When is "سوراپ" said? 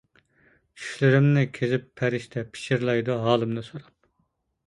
3.69-4.09